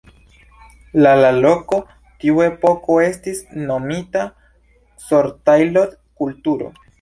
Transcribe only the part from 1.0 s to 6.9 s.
La la loko, tiu epoko estis nomita Cortaillod-kulturo.